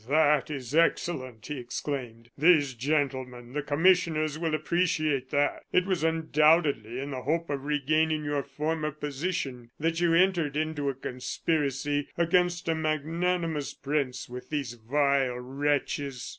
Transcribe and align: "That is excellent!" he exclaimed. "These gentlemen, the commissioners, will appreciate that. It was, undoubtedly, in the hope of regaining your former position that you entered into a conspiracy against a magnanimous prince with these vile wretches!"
"That 0.09 0.49
is 0.49 0.73
excellent!" 0.73 1.45
he 1.45 1.59
exclaimed. 1.59 2.31
"These 2.35 2.73
gentlemen, 2.73 3.53
the 3.53 3.61
commissioners, 3.61 4.39
will 4.39 4.55
appreciate 4.55 5.29
that. 5.29 5.65
It 5.71 5.85
was, 5.85 6.03
undoubtedly, 6.03 6.99
in 6.99 7.11
the 7.11 7.21
hope 7.21 7.51
of 7.51 7.65
regaining 7.65 8.25
your 8.25 8.41
former 8.41 8.89
position 8.89 9.69
that 9.79 10.01
you 10.01 10.15
entered 10.15 10.57
into 10.57 10.89
a 10.89 10.95
conspiracy 10.95 12.07
against 12.17 12.67
a 12.67 12.73
magnanimous 12.73 13.75
prince 13.75 14.27
with 14.27 14.49
these 14.49 14.73
vile 14.73 15.37
wretches!" 15.37 16.29